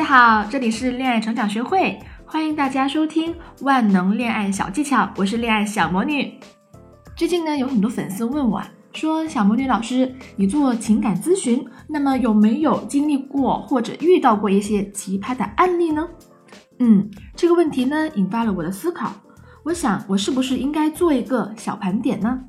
[0.00, 6.40] 大家好，这里是恋爱成长学会，欢迎大家收听万能恋爱小技巧，我是恋爱小魔女。
[7.14, 8.62] 最近呢，有很多粉丝问我，
[8.94, 16.08] 说小魔女老师，你做情感咨询，那么有没有经历过或者遇到过一些奇葩的案例呢？
[16.78, 19.12] 嗯，这个问题呢，引发了我的思考。
[19.64, 22.40] 我想，我是不是应该做一个小盘点呢？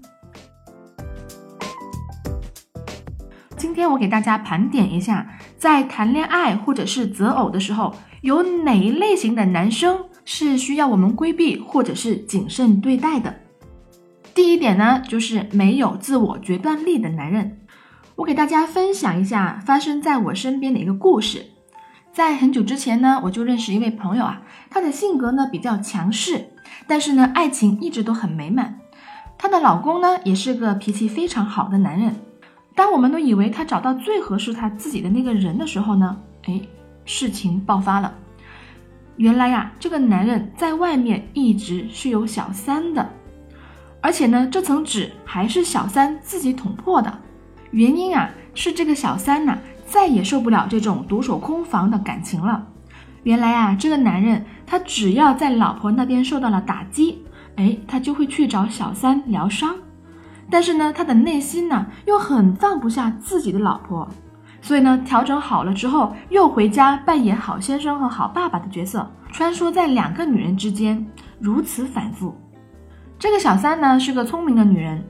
[3.57, 5.27] 今天我给大家盘点一下，
[5.61, 13.36] 在谈恋爱或者是择偶的时候，有哪一类型的男生是需要我们规避或者是谨慎对待的。
[14.33, 17.59] 第一点呢，就是没有自我决断力的男人。
[18.16, 21.45] 我给大家分享一下发生在我身边的一个故事。
[22.11, 26.47] 在很久之前呢，我就认识一位朋友啊，她的性格呢比较强势，
[26.88, 28.80] 但是呢，爱情一直都很美满。
[29.38, 32.16] 她的老公呢，也是个脾气非常好的男人。
[32.75, 36.59] 当我们都以为他找到最合适他自己的那个人的时候呢，哎，
[37.05, 38.14] 事情爆发了。
[39.17, 43.08] 原来呀，这个男人在外面一直是有小三的，
[43.99, 47.19] 而且呢，这层纸还是小三自己捅破的。
[47.72, 52.67] 原因啊，是这个小三呐，再也受不了这种独守空房的感情了。
[53.23, 57.23] 原来啊，这个男人他只要在老婆那边受到了打击，
[57.58, 59.75] 哎，他就会去找小三疗伤。
[60.52, 64.07] 但是呢，他的内心呢又很放不下自己的老婆，
[64.61, 71.03] 所以呢，调整好了之后，又回家扮演好先生和好爸爸的角色，穿梭在两个女人之间，
[71.39, 72.36] 如此反复。
[73.17, 75.02] 这个小三呢是个聪明的女人。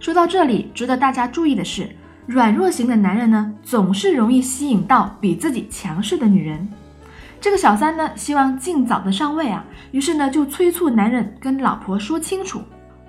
[0.00, 1.88] 说到这里，值得大家注意的是，
[2.26, 6.68] 软弱型的男人呢总是容易吸引到比自己强势的女人。
[7.40, 12.60] 这个小三呢希望尽早的上位啊，于是呢就催促男人跟老婆说清楚。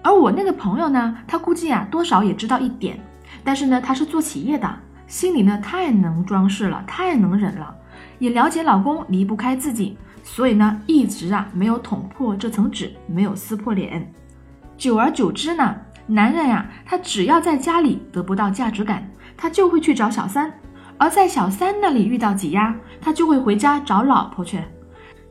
[0.02, 2.98] 而我那个朋友呢，他估计啊多少也知道一点，
[3.44, 4.74] 但是呢他是做企业的，
[5.08, 7.76] 心里呢太能装饰了，太能忍了，
[8.18, 14.12] 也了解老公离不开自己，所以呢一直啊没有捅破这层纸，没有撕破脸。
[14.78, 15.76] 久而久之呢，
[16.08, 19.06] 男人呀他只要在家里得不到价值感，
[19.36, 20.50] 他就会去找小三，
[20.98, 24.60] 而在小三那里遇到挤压，他就会回家找老婆去。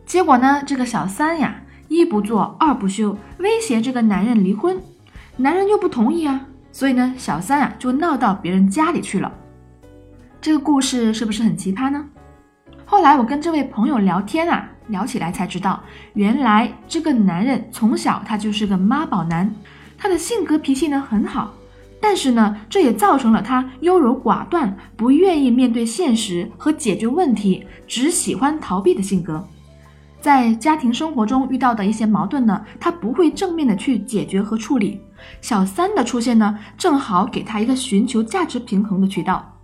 [0.05, 1.63] 结果呢这个小三呀。
[1.89, 4.81] 一不做二不休，威胁这个男人离婚，
[5.37, 9.33] 男人又不同意啊，所以呢，小三啊就闹到别人家里去了。
[10.41, 12.05] 这个故事是不是很奇葩呢？
[12.85, 15.83] 后来我跟这位朋友聊天啊，聊起来才知道，
[16.15, 19.53] 原来这个男人从小他就是个妈宝男，
[19.97, 21.53] 他的性格脾气呢很好，
[22.01, 29.47] 但是呢，这也造成了他优柔寡断，不愿意面对现实和解决问题，只喜欢逃避的性格。
[30.29, 35.01] 在家庭生活中遇到的一些矛盾呢，他不会正面的去解决和处理。
[35.41, 39.59] 小三的出现呢，正好给他一个寻求价值平衡的渠道。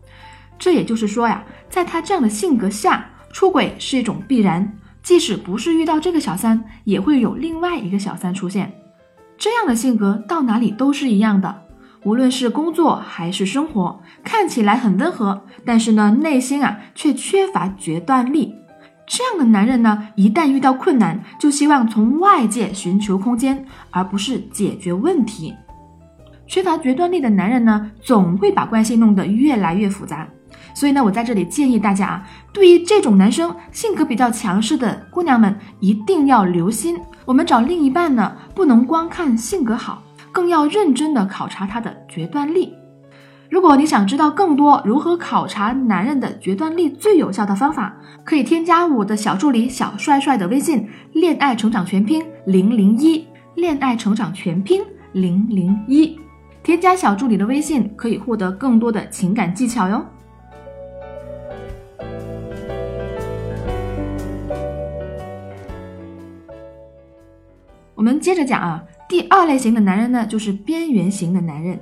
[0.59, 4.75] 这也就是说呀，在他这样的性格下，出轨是一种必然。
[5.03, 8.73] 即使不是遇到这个小三，也会有另外一个小三出现。
[9.37, 11.55] 这样的性格到哪里都是一样的，
[12.05, 18.55] 无论是工作还是生活，看起来很温和，但是呢，内心啊却缺乏决断力。
[19.07, 25.55] 这样的男人呢，一旦遇到困难，就希望从外界寻求空间，而不是解决问题。
[26.47, 30.27] 缺乏决断力的男人呢，总会把关系弄得越来越复杂。
[30.75, 36.99] 所以呢，我在这里建议大家啊，对于这种男生性格比较强势的姑娘们，一定要留心。
[37.25, 42.75] 我们找另一半呢，不能光看性格好，更要认真的考察他的决断力。
[43.51, 47.95] 如果你想知道更多如何考察男人的决断力最有效的方法，
[48.25, 54.83] 可以添加我的小助理小帅帅的微信“恋爱成长全拼零零一”，恋爱成长全拼
[55.13, 56.19] 零零一，
[56.63, 60.05] 添加小助理的微信可以获得更多的情感技巧哟。
[67.95, 71.79] 我们接着讲啊，第二类型的男人呢，就是边缘型的男人。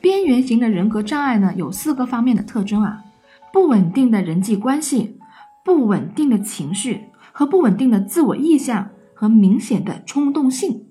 [0.00, 3.04] 边缘型的人格障碍呢，有四个方面的特征啊：
[3.52, 5.18] 不稳定的人际关系、
[5.64, 10.84] 不稳定的情绪和不稳定的自我意向和明显的冲动性。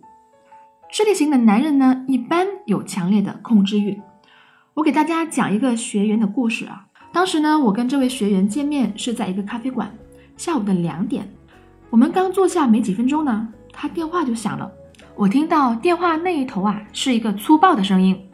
[0.92, 4.02] 这类型的男人呢，一般有强烈的控制欲。
[4.74, 9.92] 我给大家讲一个学员的故事啊，当时呢，我跟这位学员见面是在一个咖啡馆，
[10.38, 11.30] 下午的两点。
[11.90, 14.72] 我们刚坐下没几分钟呢，他电话就响了。
[15.16, 18.27] 我听到电话那一头啊，是一个粗暴的声音。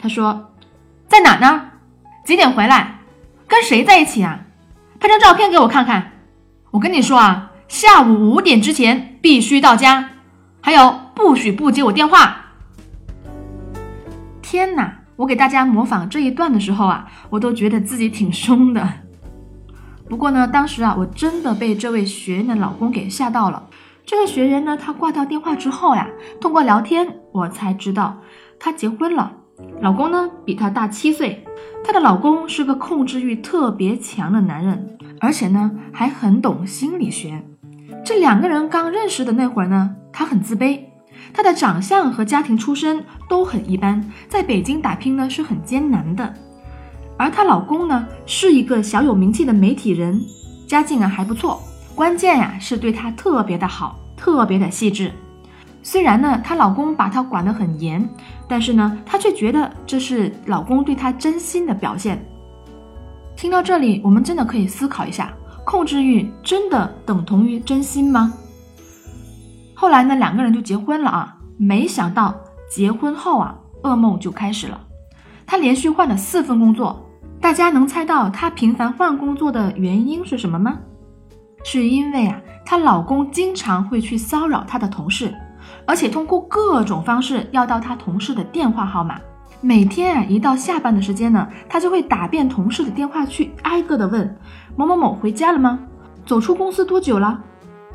[0.00, 0.52] 他说
[1.06, 1.66] ：“在哪呢？
[2.24, 3.00] 几点回来？
[3.46, 4.40] 跟谁在一起啊？
[4.98, 6.12] 拍张照片给我看看。
[6.70, 10.10] 我跟你说啊，下午五点之前必须到家，
[10.60, 12.36] 还有不许不接我电话。”
[14.40, 14.96] 天哪！
[15.16, 18.88] 我给大家模仿这一段的时候啊，我都觉得自己挺凶的。
[20.08, 23.68] 不过呢，当时啊，我真的被这位学员的老公给吓到了。
[24.06, 26.08] 这个学员呢，他挂掉电话之后呀，
[26.40, 28.18] 通过聊天我才知道
[28.58, 29.32] 他结婚了，
[29.80, 31.44] 老公呢比她大七岁。
[31.82, 37.42] 她的老公是个控制欲特别强的男人，而且呢还很懂心理学。
[38.04, 40.80] 这两个人刚认识的那会儿呢，她很自卑。
[41.32, 46.34] 她的长相和家庭出身都很一般，在北京打拼呢是很艰难的。
[47.16, 50.20] 而她老公呢是一个小有名气的媒体人，
[50.66, 51.62] 家境啊还不错。
[51.94, 55.12] 关键呀是对她特别的好，特别的细致。
[55.82, 58.06] 虽然呢她老公把她管得很严，
[58.48, 62.24] 但是呢她却觉得这是老公对她真心的表现。
[63.36, 65.32] 听到这里，我们真的可以思考一下：
[65.64, 68.32] 控制欲真的等同于真心吗？
[69.74, 71.36] 后来呢，两个人就结婚了啊！
[71.56, 72.34] 没想到
[72.70, 74.78] 结婚后啊，噩梦就开始了。
[75.46, 77.08] 她连续换了四份工作，
[77.40, 80.78] 大家能猜到她频繁换工作的原因是什么吗？
[81.64, 85.34] 是因为啊，她老公经常会去骚扰她的同事，
[85.86, 89.18] 而且通过各种方式要到他同事的电话号码。
[89.60, 94.38] 每天啊，一到下班的时间呢，他就会打遍同事的电话去挨个的问
[94.76, 95.78] 某某某回家了吗？
[96.24, 97.42] 走出公司多久了？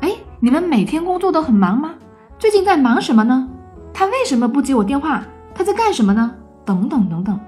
[0.00, 0.12] 哎。
[0.38, 1.94] 你们每天工作都很忙吗？
[2.38, 3.48] 最近在忙什么呢？
[3.94, 5.22] 他为什么不接我电话？
[5.54, 6.30] 他在干什么呢？
[6.62, 7.40] 等等等等，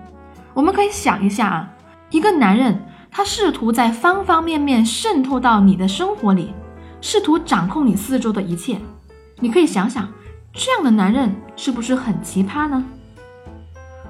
[0.54, 1.70] 我们可以想一下啊，
[2.08, 6.54] 一个男人他试图在方方面面渗透到你的生活里，
[7.02, 8.78] 试图掌控你四周的一切。
[9.38, 10.08] 你可以想想，
[10.60, 12.84] 这样的男人是不是很奇葩呢？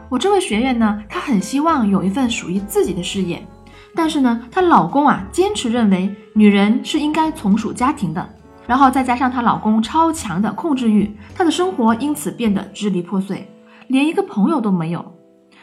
[0.08, 3.46] 我这位学员呢，她很希望有一份属于自己的事业，
[3.94, 8.26] 但是呢，她老公啊坚持认为女人是应该从属家庭的。
[8.66, 13.46] 然后再加上她老公超强的控制欲，她的生活因此变得支离破碎，
[13.88, 15.04] 连一个朋友都没有。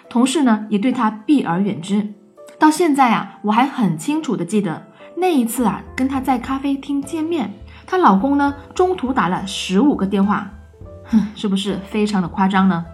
[0.08, 2.14] 同事呢也对她避而远之。
[2.60, 4.86] 到现在啊，我还很清楚的记得
[5.18, 7.52] 那一次啊，跟她在咖啡厅见面，
[7.88, 10.52] 她老公呢中途打了十五个电话，
[11.06, 12.86] 哼，是不是非常的夸张呢？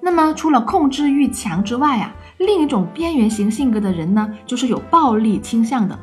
[0.00, 2.14] 那么除了控制欲强之外啊。
[2.38, 5.98] 另一种边缘型性格的人呢，就是有暴力倾向的。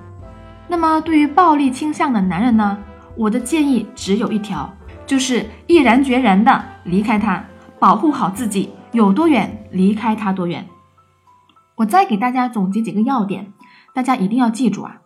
[0.68, 2.78] 那么对于暴力倾向的男人呢，
[3.16, 4.70] 我的建议只有一条，
[5.06, 7.42] 就是毅然决然的离开他，
[7.80, 10.68] 保护好自己，有多远离开他多远。
[11.76, 13.54] 我再给大家总结几个要点，
[13.94, 14.98] 大家一定要记住啊。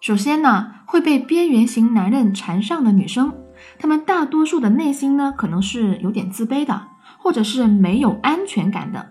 [0.00, 3.32] 首先呢，会被边缘型男人缠上的女生，
[3.80, 6.80] 她们大多数的内心呢，可能是有点自卑的，
[7.18, 9.06] 或者是没有安全感的。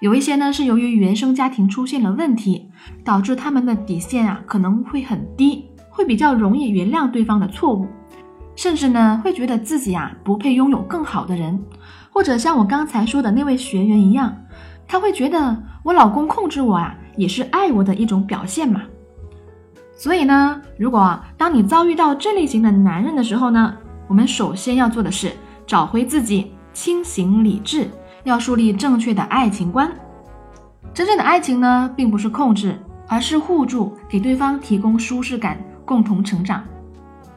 [0.00, 2.68] 有一些呢是由于原生家庭出现了问题，
[3.04, 7.86] 导致他们的底线啊可能会很低，会比较容易原谅对方的错误，
[8.56, 11.64] 甚至呢会觉得自己啊不配拥有更好的人，
[12.10, 14.36] 或者像我刚才说的那位学员一样，
[14.88, 18.82] 他会觉得我老公控制我啊也是爱我的一种表现嘛。
[19.96, 23.74] 所以呢，如果当你遭遇到这类型的男人的时候呢，
[24.06, 25.32] 我们首先要做的是
[25.66, 27.88] 找回自己，清醒理智。
[28.24, 29.88] 要树立正确的爱情观。
[30.92, 32.76] 真正的爱情呢，并不是控制，
[33.06, 36.62] 而是互助，给对方提供舒适感，共同成长。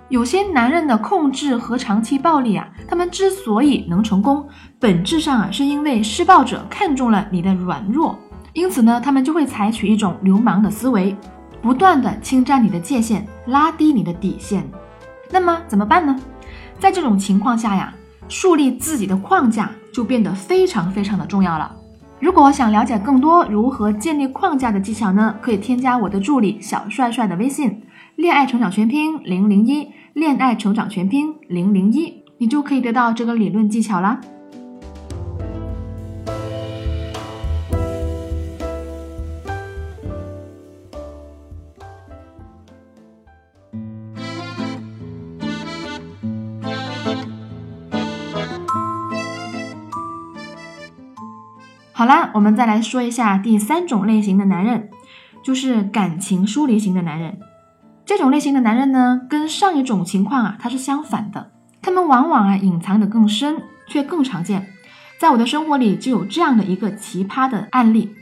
[0.07, 4.43] 有些男人的控制和长期暴力啊，他们之所以能成功，
[4.79, 8.17] 本质上啊，是因为施暴者看中了你的软弱，
[8.53, 11.15] 因此呢，他们就会采取一种流氓的思维，
[11.61, 14.63] 不断的侵占你的界限，拉低你的底线。
[15.31, 16.19] 那么怎么办呢？
[16.79, 17.93] 在这种情况下呀，
[18.27, 19.71] 树立自己的框架。
[19.91, 21.75] 就变得非常非常的重要了。
[22.19, 25.35] 如果想了解更多如何建立框架的技巧呢？
[25.41, 27.81] 可以添加我的助理小帅帅的微信
[28.15, 34.21] “恋爱成长全拼零零一”，恋爱成长全拼零零一，你就可以得到这个理论技巧啦。
[51.99, 54.87] 好啦，我们再来说一下第三种类型的男人，
[55.43, 57.37] 就是感情疏离型的男人。
[58.05, 61.51] 这种类型的男人呢，跟上一种情况啊，它是相反的。
[61.81, 64.67] 他们往往啊隐藏的更深，却更常见。
[65.19, 68.15] 在我的生活里就有这样的一个奇葩的案例。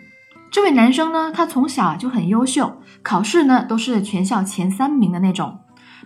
[0.49, 5.59] 这位男生呢，他从小就很优秀，考试呢都是全校前三名的那种。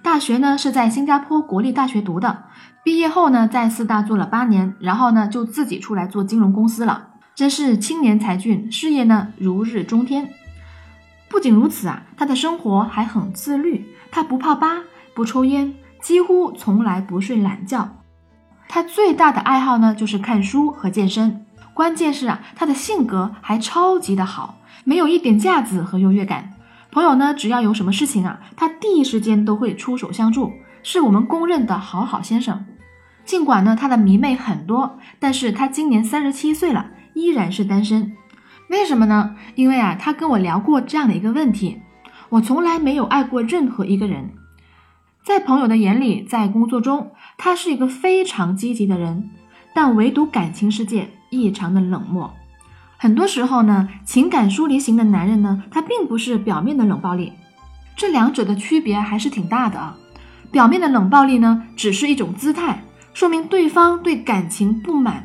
[0.03, 2.43] 大学呢是在新加坡国立大学读的，
[2.83, 7.10] 毕业后呢在四大做了八年，然后呢就自己出来做金融公司了，
[7.41, 10.29] 真是青年才俊，事业呢如日中天。
[11.27, 14.83] 不仅如此啊，他的生活还很自律，他不泡吧，
[15.15, 17.97] 不抽烟，几乎从来不睡懒觉。
[18.67, 21.43] 他最大的爱好呢就是看书和健身。
[21.73, 26.53] 关键是啊，他的性格还超级的好，没有一点架子和优越感。
[26.91, 30.51] 朋友呢，只要有什么事情啊，他第一时间都会出手相助，
[30.83, 32.63] 是我们公认的好好先生。
[33.25, 38.13] 尽管呢，他的迷妹很多，但是他今年三十七岁了，依然是单身。
[38.69, 39.35] 为什么呢？
[39.55, 41.81] 因为啊，他跟我聊过这样的一个问题：
[42.29, 44.31] 我从来没有爱过任何一个人。
[45.23, 49.29] 在朋友的眼里，在工作中，他是一个非常积极的人，
[49.73, 51.09] 但唯独感情世界。
[51.33, 52.33] 异常的冷漠，
[52.97, 57.31] 很多时候呢，情感疏离型的男人呢，他并不是表面的冷暴力，
[57.95, 59.95] 这两者的区别还是挺大的啊。
[60.51, 65.23] 表面的冷暴力呢，只是一种姿态，说明对方对感情不满；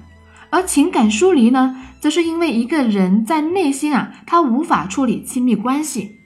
[0.56, 6.20] 而情感疏离呢，则是因为一个人在内心啊，他无法处理亲密关系。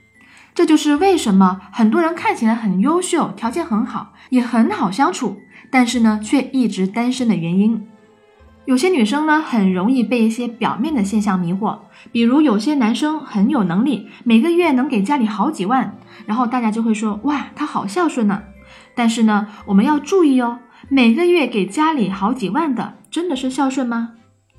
[0.54, 7.84] 这就是为什么很多人看起来很优秀，条件很好，也很好相处，但是呢，却一直单身的原因。
[8.66, 11.80] 有些女生呢，很容易被一些表面的现象迷惑，
[12.12, 18.44] 比如有些男生很有能力，每个月能给家里好几万，然后大家就会说，哇，他好孝顺呢。
[18.94, 24.10] 但是呢，我们要注意哦，每个月给家里好几万的，真的是孝顺吗？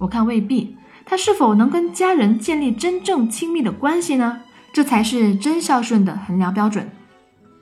[0.02, 0.76] 我看未必。
[1.06, 4.42] 他是否能跟家人建立真正亲密的关系呢？
[4.72, 6.90] 这才是真孝顺的衡量标准。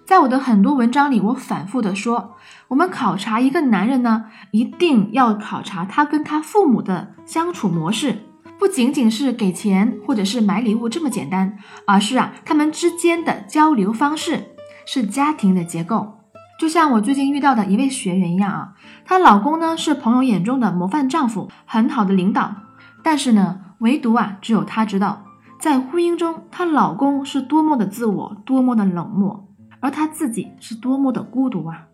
[0.05, 2.35] 在我的很多文章里，我反复的说，
[2.67, 8.19] 我们考察一个男人呢，一定要考察他跟他父母的相处模式，
[8.57, 14.55] 不仅仅是给钱或者是买礼物这么简单，而是啊，他们之间的交流方式，
[14.85, 16.18] 是家庭的结构。
[16.59, 18.73] 就像我最近遇到的一位学员一样啊，
[19.05, 22.53] 她老公呢是朋友眼中的模范丈夫，很好的领导，
[23.01, 25.23] 但是呢，唯独啊，只有她知道，
[25.57, 29.47] 在婚姻中，她老公是多么的自我，多么的冷漠。
[29.81, 31.85] 而他自己是多么的孤独啊！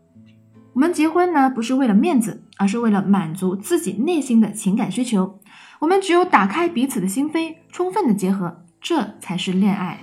[0.74, 5.39] 我们结婚呢，不是为了面子，而是为了满足自己内心的情感需求。
[5.81, 10.00] 我们只有打开彼此的心扉，充分的结合，这才是恋爱。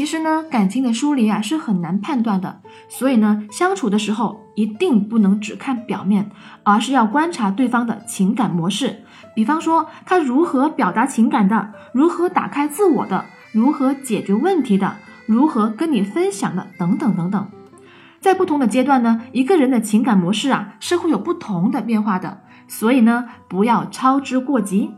[0.00, 6.30] 其实呢，感情的疏离啊是很难判断的，所以呢，相处的时候一定不能只看表面，
[6.62, 9.04] 而是要观察对方的情感模式。
[9.36, 17.46] 比方说，他如何表达情感的，如何打开自我的，如何解决问题的，如何跟你分享的，等等等等。
[18.22, 24.92] 在不同的阶段呢，一个人的情感模式啊是会有不同的变化的，所以呢，不要操之过急。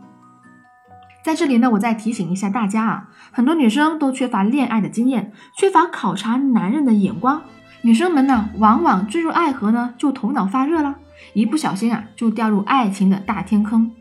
[1.23, 7.41] 在这里呢，我再提醒一下大家啊，很多女生都缺乏恋爱的经验，缺乏考察男人的眼光。
[7.81, 10.95] 女生们呢，往往坠入爱河呢，就头脑发热了，
[11.33, 13.91] 一不小心啊，就掉入爱情的大天坑。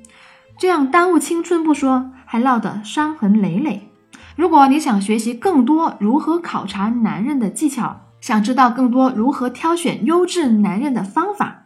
[0.59, 3.89] 这样耽误青春不说，还落得伤痕累累。
[4.35, 11.62] 如果你想学习更多如何考察男人的技巧，想知道更多如何挑选优质男人的方法，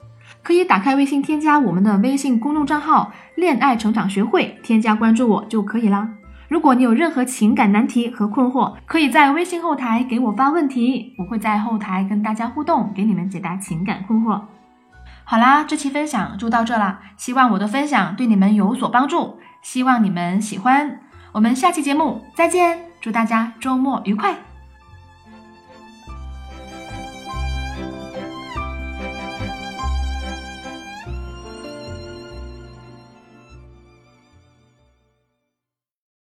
[0.46, 6.08] 可以打开微信，添加我们的微信公众账号“恋爱成长学会”，添加关注我就可以啦。
[6.46, 14.40] 如果你有任何情感难题和困惑，可以在微信后台给我发问题，我会在后台跟大家互动，给你们解答情感困惑。
[15.24, 17.00] 好啦，这期分享就到这啦。
[17.16, 21.00] 希望我的分享对你们有所帮助，希望你们喜欢。
[21.32, 24.45] 我们下期节目再见，祝大家周末愉快。